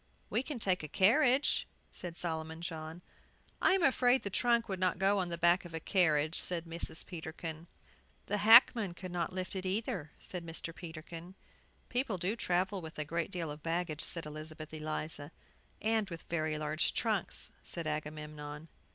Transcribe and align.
"We 0.31 0.41
can 0.41 0.57
take 0.57 0.81
a 0.81 0.87
carriage," 0.87 1.67
said 1.91 2.17
Solomon 2.17 2.63
John. 2.63 3.03
"I 3.61 3.73
am 3.73 3.83
afraid 3.83 4.23
the 4.23 4.31
trunk 4.31 4.67
would 4.67 4.79
not 4.79 4.97
go 4.97 5.19
on 5.19 5.29
the 5.29 5.37
back 5.37 5.63
of 5.63 5.75
a 5.75 5.79
carriage," 5.79 6.39
said 6.39 6.65
Mrs. 6.65 7.05
Peterkin. 7.05 7.67
"The 8.25 8.39
hackman 8.39 8.95
could 8.95 9.11
not 9.11 9.31
lift 9.31 9.55
it, 9.55 9.63
either," 9.63 10.09
said 10.17 10.43
Mr. 10.43 10.73
Peterkin. 10.73 11.35
"People 11.87 12.17
do 12.17 12.35
travel 12.35 12.81
with 12.81 12.97
a 12.97 13.05
great 13.05 13.29
deal 13.29 13.51
of 13.51 13.61
baggage," 13.61 14.01
said 14.01 14.25
Elizabeth 14.25 14.73
Eliza. 14.73 15.31
"And 15.83 16.09
with 16.09 16.23
very 16.23 16.57
large 16.57 16.95
trunks," 16.95 17.51
said 17.63 17.85
Agamemnon. 17.85 18.69